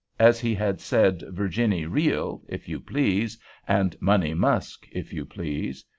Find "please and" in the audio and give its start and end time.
2.79-3.95